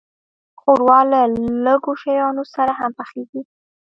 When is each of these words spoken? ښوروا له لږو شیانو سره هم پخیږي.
ښوروا 0.59 0.99
له 1.11 1.19
لږو 1.65 1.93
شیانو 2.01 2.43
سره 2.55 2.71
هم 2.79 2.91
پخیږي. 2.99 3.41